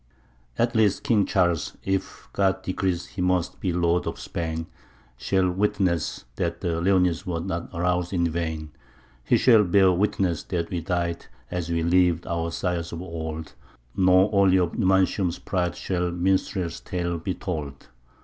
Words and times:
At 0.57 0.73
least 0.73 1.03
King 1.03 1.27
Charles, 1.27 1.77
if 1.83 2.27
God 2.33 2.63
decrees 2.63 3.05
he 3.05 3.21
must 3.21 3.59
be 3.59 3.71
Lord 3.71 4.07
of 4.07 4.19
Spain, 4.19 4.65
Shall 5.15 5.47
witness 5.51 6.25
that 6.37 6.61
the 6.61 6.81
Leonese 6.81 7.27
were 7.27 7.39
not 7.39 7.69
aroused 7.71 8.11
in 8.11 8.27
vain: 8.27 8.71
He 9.23 9.37
shall 9.37 9.63
bear 9.63 9.91
witness 9.91 10.41
that 10.45 10.71
we 10.71 10.81
died 10.81 11.27
as 11.51 11.69
lived 11.69 12.25
our 12.25 12.49
sires 12.49 12.91
of 12.91 12.99
old 13.03 13.53
Nor 13.95 14.31
only 14.33 14.57
of 14.57 14.73
Numantium's 14.73 15.37
pride 15.37 15.75
shall 15.75 16.09
minstrels' 16.11 16.79
tale 16.79 17.19
be 17.19 17.35
told. 17.35 17.89